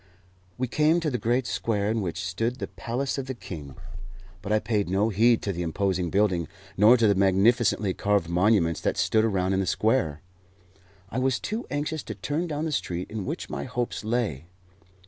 [0.57, 3.75] We came to the great square in which stood the palace of the king,
[4.41, 8.81] but I paid no heed to the imposing building nor to the magnificently carved monuments
[8.81, 10.21] that stood around in the square.
[11.11, 14.47] I was too anxious to turn down the street in which my hopes lay.